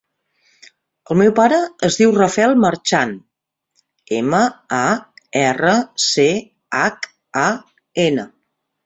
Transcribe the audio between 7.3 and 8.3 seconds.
a, ena.